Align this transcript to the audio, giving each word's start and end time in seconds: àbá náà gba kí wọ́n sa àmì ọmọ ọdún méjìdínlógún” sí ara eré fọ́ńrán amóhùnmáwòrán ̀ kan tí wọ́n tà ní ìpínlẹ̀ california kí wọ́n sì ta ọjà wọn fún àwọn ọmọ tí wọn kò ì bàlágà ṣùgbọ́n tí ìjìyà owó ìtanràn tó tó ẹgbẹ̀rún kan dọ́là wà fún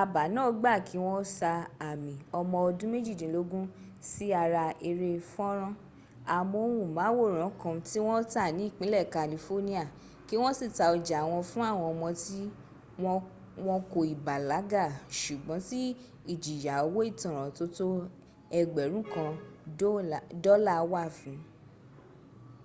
àbá 0.00 0.22
náà 0.34 0.50
gba 0.58 0.72
kí 0.86 0.96
wọ́n 1.06 1.24
sa 1.38 1.52
àmì 1.88 2.12
ọmọ 2.38 2.56
ọdún 2.68 2.90
méjìdínlógún” 2.94 3.66
sí 4.10 4.26
ara 4.42 4.64
eré 4.88 5.10
fọ́ńrán 5.32 5.74
amóhùnmáwòrán 6.36 7.50
̀ 7.52 7.56
kan 7.60 7.76
tí 7.88 7.98
wọ́n 8.06 8.22
tà 8.32 8.44
ní 8.56 8.62
ìpínlẹ̀ 8.70 9.08
california 9.16 9.82
kí 10.26 10.34
wọ́n 10.42 10.56
sì 10.58 10.66
ta 10.76 10.84
ọjà 10.94 11.18
wọn 11.30 11.42
fún 11.50 11.64
àwọn 11.70 11.86
ọmọ 11.92 12.08
tí 12.22 12.38
wọn 13.66 13.80
kò 13.90 14.00
ì 14.12 14.14
bàlágà 14.26 14.84
ṣùgbọ́n 15.20 15.60
tí 15.68 15.80
ìjìyà 16.32 16.74
owó 16.86 16.98
ìtanràn 17.10 17.50
tó 17.56 17.64
tó 17.76 17.86
ẹgbẹ̀rún 18.60 19.04
kan 19.14 19.30
dọ́là 20.44 20.74
wà 20.92 21.02
fún 21.18 21.36